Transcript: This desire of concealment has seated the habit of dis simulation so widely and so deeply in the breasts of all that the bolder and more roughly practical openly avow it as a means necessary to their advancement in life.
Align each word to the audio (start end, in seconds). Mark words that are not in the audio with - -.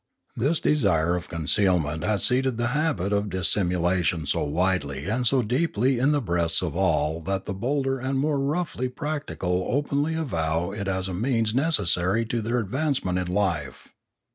This 0.35 0.59
desire 0.59 1.15
of 1.15 1.29
concealment 1.29 2.01
has 2.03 2.23
seated 2.23 2.57
the 2.57 2.69
habit 2.73 3.13
of 3.13 3.29
dis 3.29 3.49
simulation 3.53 4.25
so 4.25 4.43
widely 4.45 5.05
and 5.05 5.27
so 5.27 5.43
deeply 5.43 5.99
in 5.99 6.11
the 6.11 6.19
breasts 6.19 6.63
of 6.63 6.75
all 6.75 7.19
that 7.21 7.45
the 7.45 7.53
bolder 7.53 7.99
and 7.99 8.17
more 8.17 8.39
roughly 8.39 8.89
practical 8.89 9.63
openly 9.69 10.15
avow 10.15 10.71
it 10.71 10.87
as 10.87 11.07
a 11.07 11.13
means 11.13 11.53
necessary 11.53 12.25
to 12.25 12.41
their 12.41 12.57
advancement 12.57 13.19
in 13.19 13.27
life. 13.27 13.89